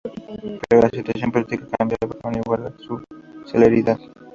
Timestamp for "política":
1.31-1.63